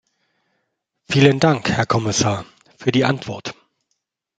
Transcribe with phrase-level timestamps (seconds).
[1.11, 2.45] Vielen Dank, Herr Kommissar,
[2.79, 3.53] für die Antwort.